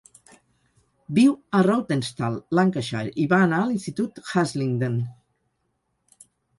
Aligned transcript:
Viu 1.17 1.35
a 1.57 1.59
Rawtenstall, 1.67 2.41
Lancashire, 2.61 3.13
i 3.13 3.29
va 3.37 3.43
anar 3.49 3.63
a 3.67 3.71
l'institut 3.71 4.27
Haslingden. 4.35 5.01